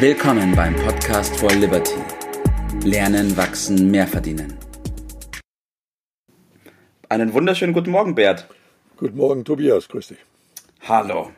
[0.00, 1.96] Willkommen beim Podcast for Liberty.
[2.84, 4.56] Lernen, wachsen, mehr verdienen.
[7.08, 8.46] Einen wunderschönen guten Morgen, Bert.
[8.96, 9.88] Guten Morgen, Tobias.
[9.88, 10.18] Grüß dich.
[10.86, 11.32] Hallo.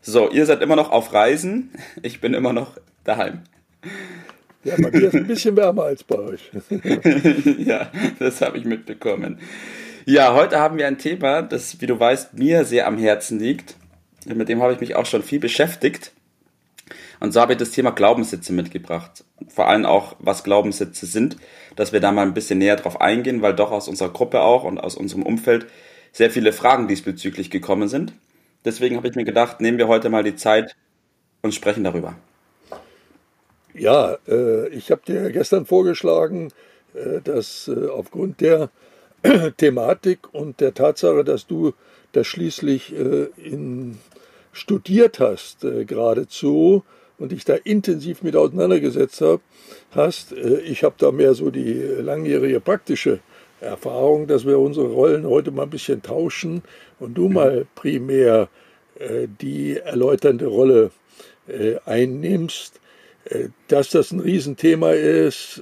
[0.00, 1.70] So, ihr seid immer noch auf Reisen.
[2.02, 3.44] Ich bin immer noch daheim.
[4.64, 6.50] Ja, bei mir ist ein bisschen wärmer als bei euch.
[7.58, 9.38] ja, das habe ich mitbekommen.
[10.04, 13.76] Ja, heute haben wir ein Thema, das, wie du weißt, mir sehr am Herzen liegt.
[14.26, 16.10] Mit dem habe ich mich auch schon viel beschäftigt.
[17.20, 19.24] Und so habe ich das Thema Glaubenssätze mitgebracht.
[19.48, 21.36] Vor allem auch, was Glaubenssätze sind,
[21.76, 24.64] dass wir da mal ein bisschen näher drauf eingehen, weil doch aus unserer Gruppe auch
[24.64, 25.66] und aus unserem Umfeld
[26.12, 28.14] sehr viele Fragen diesbezüglich gekommen sind.
[28.64, 30.76] Deswegen habe ich mir gedacht, nehmen wir heute mal die Zeit
[31.42, 32.14] und sprechen darüber.
[33.74, 36.50] Ja, äh, ich habe dir gestern vorgeschlagen,
[36.94, 38.70] äh, dass äh, aufgrund der
[39.58, 41.74] Thematik und der Tatsache, dass du
[42.12, 42.92] das schließlich
[43.36, 43.98] in,
[44.52, 46.82] studiert hast, geradezu,
[47.20, 49.22] und dich da intensiv mit auseinandergesetzt
[49.92, 53.20] hast, äh, ich habe da mehr so die langjährige praktische
[53.60, 56.62] Erfahrung, dass wir unsere Rollen heute mal ein bisschen tauschen
[56.98, 58.48] und du mal primär
[59.40, 60.90] die erläuternde Rolle
[61.86, 62.80] einnimmst.
[63.68, 65.60] Dass das ein Riesenthema ist,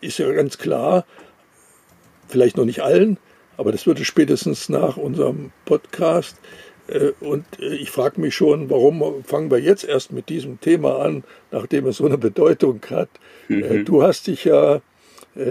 [0.00, 1.04] ist ja ganz klar
[2.28, 3.18] vielleicht noch nicht allen,
[3.56, 6.36] aber das würde spätestens nach unserem Podcast.
[6.88, 11.00] Äh, und äh, ich frage mich schon, warum fangen wir jetzt erst mit diesem Thema
[11.00, 13.08] an, nachdem es so eine Bedeutung hat.
[13.48, 13.84] Äh, mhm.
[13.84, 14.80] Du hast dich ja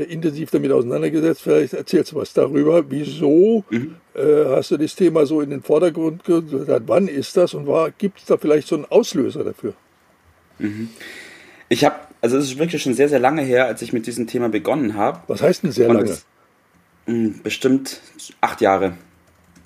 [0.07, 1.41] intensiv damit auseinandergesetzt.
[1.41, 2.89] Vielleicht erzählst du was darüber.
[2.89, 3.95] Wieso mhm.
[4.15, 6.83] hast du das Thema so in den Vordergrund gestellt?
[6.85, 9.73] Wann ist das und gibt es da vielleicht so einen Auslöser dafür?
[10.57, 10.87] Mhm.
[11.67, 14.25] Ich habe, also es ist wirklich schon sehr, sehr lange her, als ich mit diesem
[14.25, 15.19] Thema begonnen habe.
[15.27, 16.17] Was heißt denn sehr lange?
[17.05, 17.99] Hm, bestimmt
[18.39, 18.93] acht Jahre.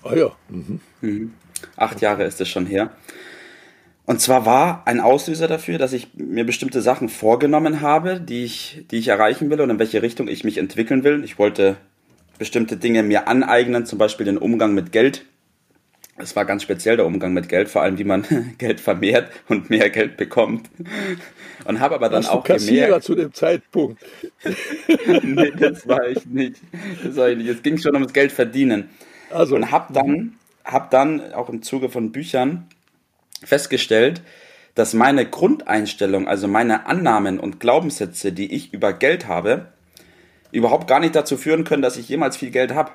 [0.08, 0.32] Ah ja.
[0.50, 0.80] Mhm.
[1.02, 1.34] Mhm.
[1.76, 2.92] Acht Jahre ist es schon her.
[4.06, 8.86] Und zwar war ein Auslöser dafür, dass ich mir bestimmte Sachen vorgenommen habe, die ich,
[8.90, 11.26] die ich erreichen will und in welche Richtung ich mich entwickeln will.
[11.26, 11.76] Ich wollte
[12.38, 15.26] bestimmte Dinge mir aneignen, zum Beispiel den Umgang mit Geld.
[16.20, 18.26] Es war ganz speziell der Umgang mit Geld, vor allem wie man
[18.58, 20.70] Geld vermehrt und mehr Geld bekommt.
[21.66, 24.02] Und habe aber dann Warst auch du Kassierer gemerkt, zu dem Zeitpunkt.
[25.22, 26.62] nee, das war ich nicht.
[27.04, 27.50] Das war ich nicht.
[27.50, 28.90] Es ging schon ums Geld verdienen.
[29.32, 29.56] Also.
[29.56, 32.68] Und habe dann, hab dann auch im Zuge von Büchern
[33.44, 34.22] festgestellt,
[34.76, 39.72] dass meine Grundeinstellung, also meine Annahmen und Glaubenssätze, die ich über Geld habe,
[40.52, 42.92] überhaupt gar nicht dazu führen können, dass ich jemals viel Geld habe.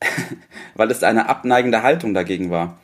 [0.74, 2.78] weil es eine abneigende Haltung dagegen war.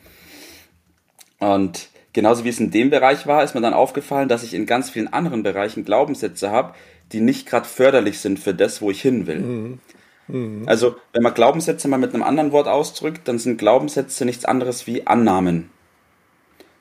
[1.39, 4.65] Und genauso wie es in dem Bereich war, ist mir dann aufgefallen, dass ich in
[4.65, 6.73] ganz vielen anderen Bereichen Glaubenssätze habe,
[7.11, 9.39] die nicht gerade förderlich sind für das, wo ich hin will.
[9.39, 9.79] Mhm.
[10.27, 10.63] Mhm.
[10.65, 14.87] Also, wenn man Glaubenssätze mal mit einem anderen Wort ausdrückt, dann sind Glaubenssätze nichts anderes
[14.87, 15.69] wie Annahmen.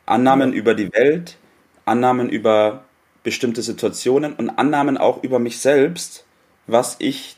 [0.06, 0.56] Annahmen mhm.
[0.56, 1.36] über die Welt,
[1.84, 2.84] Annahmen über
[3.22, 6.24] bestimmte Situationen und Annahmen auch über mich selbst,
[6.66, 7.36] was ich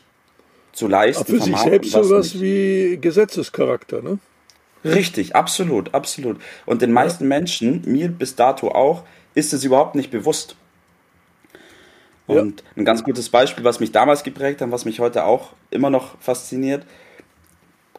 [0.73, 1.25] zu leisten.
[1.25, 2.43] Für sich selbst sowas nicht.
[2.43, 4.19] wie Gesetzescharakter, ne?
[4.83, 6.37] Richtig, absolut, absolut.
[6.65, 7.27] Und den meisten.
[7.27, 9.03] Menschen, mir bis dato auch,
[9.33, 10.55] ist es überhaupt nicht bewusst.
[12.27, 12.67] Und ja.
[12.75, 16.19] ein ganz gutes Beispiel, was mich damals geprägt hat, was mich heute auch immer noch
[16.19, 16.85] fasziniert,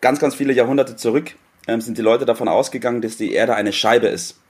[0.01, 1.35] ganz, ganz viele Jahrhunderte zurück
[1.69, 4.41] ähm, sind die Leute davon ausgegangen, dass die Erde eine Scheibe ist.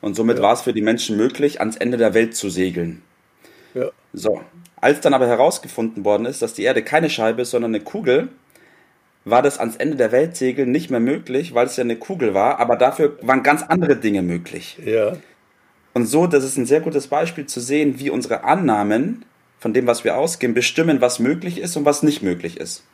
[0.00, 0.42] Und somit ja.
[0.42, 3.02] war es für die Menschen möglich, ans Ende der Welt zu segeln.
[3.74, 3.90] Ja.
[4.12, 4.42] So,
[4.76, 8.28] als dann aber herausgefunden worden ist, dass die Erde keine Scheibe ist, sondern eine Kugel,
[9.24, 12.32] war das ans Ende der Welt segeln nicht mehr möglich, weil es ja eine Kugel
[12.32, 14.78] war, aber dafür waren ganz andere Dinge möglich.
[14.84, 15.16] Ja.
[15.96, 19.24] Und so, das ist ein sehr gutes Beispiel zu sehen, wie unsere Annahmen
[19.58, 22.84] von dem, was wir ausgehen, bestimmen, was möglich ist und was nicht möglich ist.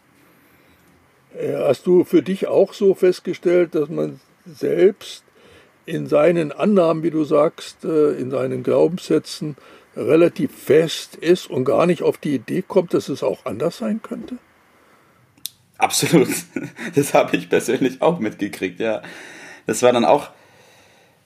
[1.37, 5.25] Hast du für dich auch so festgestellt, dass man selbst
[5.85, 9.57] in seinen Annahmen, wie du sagst, äh, in seinen Glaubenssätzen
[9.97, 14.01] relativ fest ist und gar nicht auf die Idee kommt, dass es auch anders sein
[14.01, 14.39] könnte?
[15.77, 16.29] Absolut.
[16.95, 19.03] Das habe ich persönlich auch mitgekriegt, ja.
[19.67, 20.31] Das war dann auch,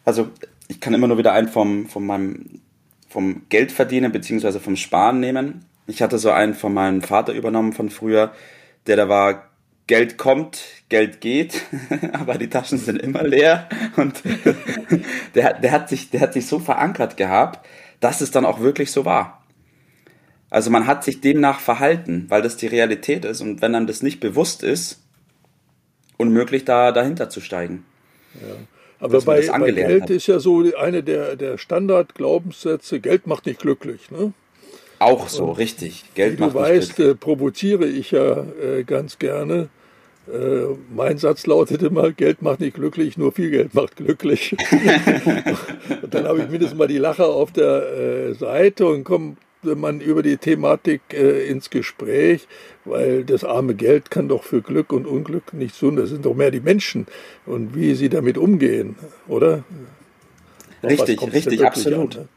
[0.07, 0.31] also
[0.69, 2.61] ich kann immer nur wieder einen vom, vom meinem,
[3.09, 5.65] vom Geld verdienen beziehungsweise vom Sparen nehmen.
[5.87, 8.33] Ich hatte so einen von meinem Vater übernommen von früher,
[8.87, 9.51] der da war,
[9.87, 11.63] Geld kommt, Geld geht,
[12.13, 14.21] aber die Taschen sind immer leer und
[15.35, 17.65] der, der, hat sich, der hat sich so verankert gehabt,
[18.01, 19.45] dass es dann auch wirklich so war.
[20.51, 24.03] Also man hat sich demnach verhalten, weil das die Realität ist und wenn einem das
[24.03, 25.03] nicht bewusst ist,
[26.17, 27.85] unmöglich da dahinter zu steigen.
[28.35, 28.57] Ja.
[28.99, 30.11] Aber bei, bei, Geld hat.
[30.11, 34.11] ist ja so eine der, der Standard-Glaubenssätze, Geld macht nicht glücklich.
[34.11, 34.33] Ne?
[34.99, 36.05] Auch so, und richtig.
[36.15, 39.69] Geld wie macht du weißt, äh, provoziere ich ja äh, ganz gerne
[40.29, 44.57] Äh, mein Satz lautet immer, Geld macht nicht glücklich, nur viel Geld macht glücklich.
[46.03, 49.05] und dann habe ich mindestens mal die Lacher auf der äh, Seite und
[49.75, 52.47] man über die Thematik äh, ins Gespräch,
[52.85, 55.97] weil das arme Geld kann doch für Glück und Unglück nichts tun.
[55.97, 57.07] Das sind doch mehr die Menschen
[57.47, 58.97] und wie sie damit umgehen,
[59.27, 59.65] oder?
[60.83, 62.17] Richtig, richtig, absolut.
[62.17, 62.29] An, ne?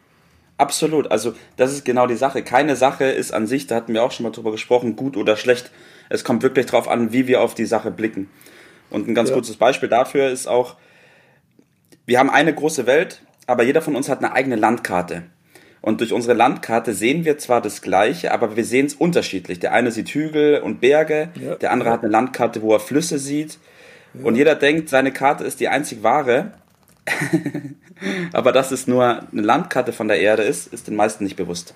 [0.58, 1.10] Absolut.
[1.10, 2.44] Also das ist genau die Sache.
[2.44, 5.38] Keine Sache ist an sich, da hatten wir auch schon mal drüber gesprochen, gut oder
[5.38, 5.72] schlecht.
[6.10, 8.30] Es kommt wirklich darauf an, wie wir auf die Sache blicken.
[8.90, 9.36] Und ein ganz ja.
[9.36, 10.76] kurzes Beispiel dafür ist auch,
[12.06, 15.24] wir haben eine große Welt, aber jeder von uns hat eine eigene Landkarte.
[15.82, 19.60] Und durch unsere Landkarte sehen wir zwar das Gleiche, aber wir sehen es unterschiedlich.
[19.60, 21.56] Der eine sieht Hügel und Berge, ja.
[21.56, 23.58] der andere hat eine Landkarte, wo er Flüsse sieht.
[24.14, 24.26] Ja.
[24.26, 26.54] Und jeder denkt, seine Karte ist die einzig wahre.
[28.34, 31.74] aber dass es nur eine Landkarte von der Erde ist, ist den meisten nicht bewusst.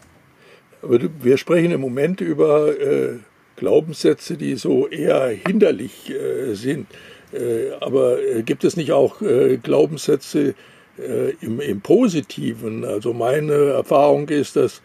[0.81, 3.19] Aber wir sprechen im Moment über äh,
[3.55, 6.87] Glaubenssätze, die so eher hinderlich äh, sind.
[7.31, 10.55] Äh, aber äh, gibt es nicht auch äh, Glaubenssätze
[10.97, 12.85] äh, im, im, Positiven?
[12.85, 14.81] Also meine Erfahrung ist, dass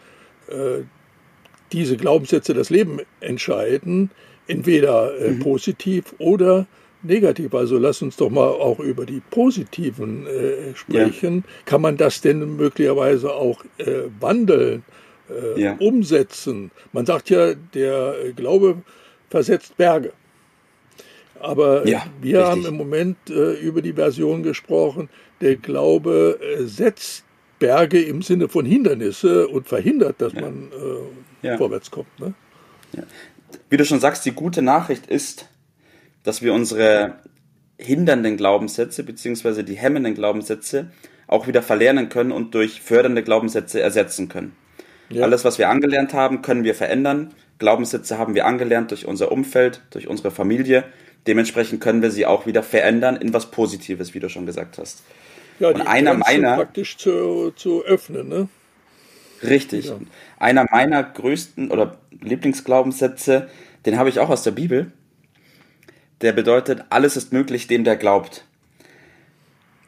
[1.71, 4.09] diese Glaubenssätze das Leben entscheiden,
[4.47, 5.37] entweder mhm.
[5.41, 6.65] positiv oder
[7.03, 7.53] negativ.
[7.53, 11.43] Also lass uns doch mal auch über die positiven äh, sprechen.
[11.45, 11.53] Ja.
[11.65, 14.81] Kann man das denn möglicherweise auch äh, wandeln?
[15.29, 15.75] äh, ja.
[15.79, 16.71] umsetzen.
[16.91, 18.81] Man sagt ja, der Glaube
[19.29, 20.11] versetzt Berge.
[21.39, 22.51] Aber ja, wir richtig.
[22.51, 25.09] haben im Moment äh, über die Version gesprochen,
[25.41, 27.23] der Glaube äh, setzt
[27.59, 30.41] Berge im Sinne von Hindernisse und verhindert, dass ja.
[30.41, 31.57] man äh, ja.
[31.57, 32.19] vorwärts kommt.
[32.19, 32.33] Ne?
[33.69, 35.47] Wie du schon sagst, die gute Nachricht ist,
[36.23, 37.15] dass wir unsere
[37.77, 39.63] hindernden Glaubenssätze bzw.
[39.63, 40.91] die hemmenden Glaubenssätze
[41.27, 44.55] auch wieder verlernen können und durch fördernde Glaubenssätze ersetzen können.
[45.21, 47.33] Alles, was wir angelernt haben, können wir verändern.
[47.57, 50.83] Glaubenssätze haben wir angelernt durch unser Umfeld, durch unsere Familie.
[51.27, 55.03] Dementsprechend können wir sie auch wieder verändern in was Positives, wie du schon gesagt hast.
[55.59, 58.47] Ja, Und einer meiner praktisch zu, zu öffnen, ne?
[59.43, 59.85] Richtig.
[59.85, 59.99] Ja.
[60.37, 63.49] Einer meiner größten oder Lieblingsglaubenssätze,
[63.85, 64.91] den habe ich auch aus der Bibel.
[66.21, 68.45] Der bedeutet, alles ist möglich dem, der glaubt.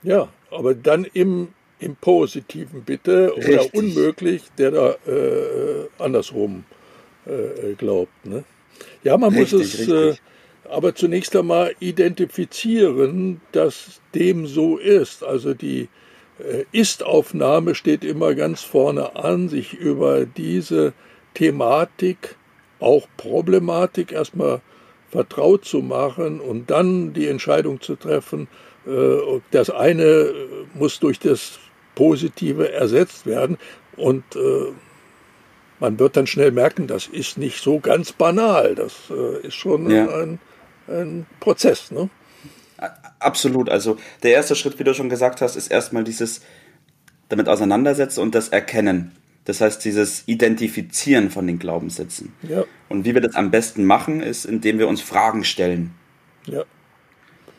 [0.03, 1.49] Ja, aber dann im
[1.81, 3.55] im Positiven bitte Richtig.
[3.55, 6.63] oder unmöglich, der da äh, andersrum
[7.25, 8.25] äh, glaubt.
[8.25, 8.43] Ne?
[9.03, 10.15] Ja, man richtig, muss es äh,
[10.71, 15.23] aber zunächst einmal identifizieren, dass dem so ist.
[15.23, 15.89] Also die
[16.39, 20.93] äh, Ist-Aufnahme steht immer ganz vorne an, sich über diese
[21.33, 22.35] Thematik,
[22.79, 24.61] auch Problematik erstmal
[25.09, 28.47] vertraut zu machen und dann die Entscheidung zu treffen,
[28.87, 30.33] äh, das eine
[30.73, 31.59] muss durch das
[31.95, 33.57] Positive ersetzt werden.
[33.97, 34.71] Und äh,
[35.79, 38.75] man wird dann schnell merken, das ist nicht so ganz banal.
[38.75, 40.07] Das äh, ist schon ja.
[40.07, 40.39] ein,
[40.91, 41.91] ein, Prozess.
[41.91, 42.09] Ne?
[43.19, 43.69] Absolut.
[43.69, 46.41] Also der erste Schritt, wie du schon gesagt hast, ist erstmal dieses
[47.29, 49.11] damit auseinandersetzen und das Erkennen.
[49.45, 52.33] Das heißt, dieses Identifizieren von den Glaubenssätzen.
[52.43, 52.65] Ja.
[52.89, 55.91] Und wie wir das am besten machen, ist, indem wir uns Fragen stellen.
[56.45, 56.63] Ja.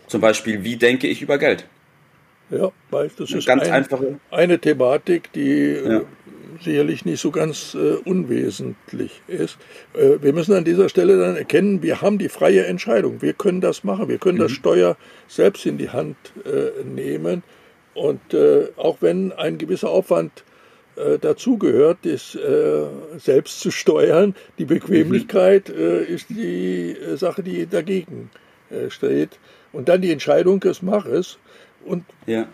[0.07, 1.67] Zum Beispiel, wie denke ich über Geld?
[2.51, 4.21] Ja, weil das ist ganz ein, einfache.
[4.31, 6.03] eine Thematik, die ja.
[6.61, 9.59] Sicherlich nicht so ganz äh, unwesentlich ist.
[9.95, 13.23] Äh, wir müssen an dieser Stelle dann erkennen, wir haben die freie Entscheidung.
[13.23, 14.09] Wir können das machen.
[14.09, 14.43] Wir können mhm.
[14.43, 14.97] das Steuer
[15.29, 17.43] selbst in die Hand äh, nehmen.
[17.95, 20.45] Und äh, auch wenn ein gewisser Aufwand
[20.97, 22.39] äh, dazugehört, ist
[23.19, 26.07] selbst zu steuern, die Bequemlichkeit mhm.
[26.09, 28.31] ist die Sache, die dagegen
[28.89, 29.39] steht.
[29.73, 31.39] Und dann die Entscheidung des Machers
[31.85, 32.47] und ja.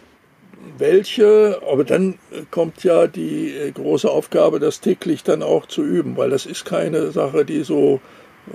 [0.78, 2.18] Welche, aber dann
[2.50, 6.64] kommt ja die äh, große Aufgabe, das täglich dann auch zu üben, weil das ist
[6.64, 8.00] keine Sache, die so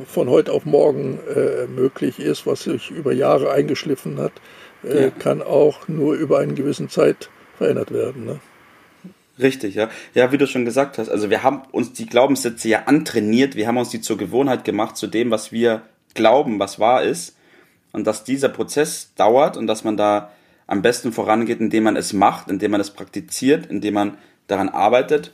[0.06, 4.34] von heute auf morgen äh, möglich ist, was sich über Jahre eingeschliffen hat,
[4.84, 5.10] äh, ja.
[5.12, 8.26] kann auch nur über einen gewissen Zeit verändert werden.
[8.26, 8.40] Ne?
[9.40, 9.90] Richtig, ja.
[10.14, 13.68] Ja, wie du schon gesagt hast, also wir haben uns die Glaubenssätze ja antrainiert, wir
[13.68, 15.84] haben uns die zur Gewohnheit gemacht, zu dem, was wir
[16.14, 17.36] glauben, was wahr ist.
[17.92, 20.32] Und dass dieser Prozess dauert und dass man da
[20.68, 24.18] am besten vorangeht, indem man es macht, indem man es praktiziert, indem man
[24.48, 25.34] daran arbeitet,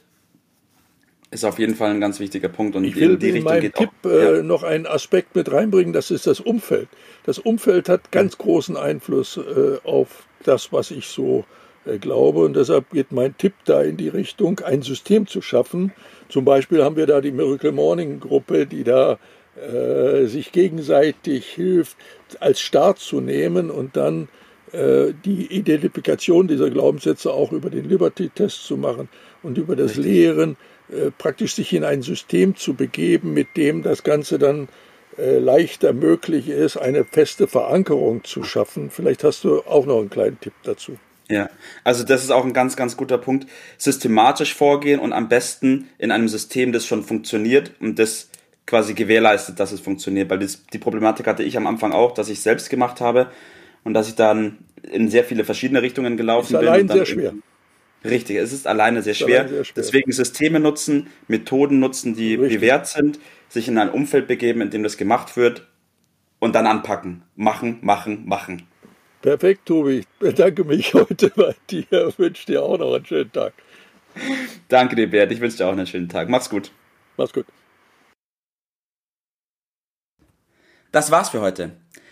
[1.32, 2.76] ist auf jeden Fall ein ganz wichtiger Punkt.
[2.76, 4.44] Und ich will in die Richtung in geht Tipp auch, äh, ja.
[4.44, 6.90] noch einen Aspekt mit reinbringen, das ist das Umfeld.
[7.24, 11.46] Das Umfeld hat ganz großen Einfluss äh, auf das, was ich so
[11.86, 12.40] äh, glaube.
[12.40, 15.92] Und deshalb geht mein Tipp da in die Richtung, ein System zu schaffen.
[16.30, 19.20] Zum Beispiel haben wir da die Miracle Morning Gruppe, die da
[19.56, 21.98] äh, sich gegenseitig hilft,
[22.40, 24.28] als Start zu nehmen und dann äh,
[24.72, 29.10] die Identifikation dieser Glaubenssätze auch über den Liberty-Test zu machen
[29.42, 30.06] und über das Richtig.
[30.06, 30.58] Lehren,
[30.92, 34.70] äh, praktisch sich in ein System zu begeben, mit dem das Ganze dann
[35.18, 38.90] äh, leichter möglich ist, eine feste Verankerung zu schaffen.
[38.90, 40.98] Vielleicht hast du auch noch einen kleinen Tipp dazu.
[41.30, 41.50] Ja,
[41.84, 43.48] also das ist auch ein ganz, ganz guter Punkt.
[43.78, 48.30] Systematisch vorgehen und am besten in einem System, das schon funktioniert und das
[48.66, 50.30] quasi gewährleistet, dass es funktioniert.
[50.32, 53.28] Weil das, die Problematik hatte ich am Anfang auch, dass ich selbst gemacht habe
[53.90, 56.70] und dass ich dann in sehr viele verschiedene Richtungen gelaufen ist bin.
[56.70, 57.34] Allein sehr schwer.
[58.06, 59.48] Richtig, es ist alleine sehr, schwer.
[59.48, 59.74] Sehr schwer.
[59.76, 62.60] Deswegen Systeme nutzen, Methoden nutzen, die Richtig.
[62.60, 65.68] bewährt sind, sich in ein Umfeld begeben, in dem das gemacht wird
[66.38, 67.24] und dann anpacken.
[67.36, 68.68] Machen, machen, machen.
[69.24, 70.02] Perfekt, Tobi.
[70.02, 72.14] Ich bedanke mich heute bei dir.
[72.16, 73.54] Wünsche dir auch noch einen schönen Tag.
[74.68, 75.32] Danke dir, Bert.
[75.32, 76.30] Ich wünsche dir auch einen schönen Tag.
[76.30, 76.70] Mach's gut.
[77.18, 77.48] Mach's gut.
[80.92, 81.72] Das war's für heute.